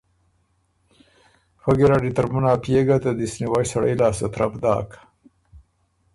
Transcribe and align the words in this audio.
فۀ 1.61 1.71
ګیرډ 1.77 2.03
اِر 2.07 2.13
ترمُن 2.15 2.45
ا 2.51 2.53
پئے 2.63 2.81
ګه 2.87 2.97
ته 3.03 3.11
دِست 3.17 3.35
نیوئ 3.41 3.65
سړئ 3.71 3.93
لاسته 4.01 4.27
ترپ 4.33 4.53
داک 4.63 4.89